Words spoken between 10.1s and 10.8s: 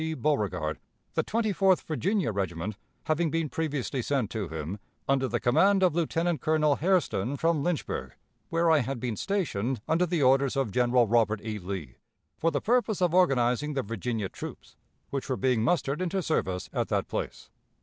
orders of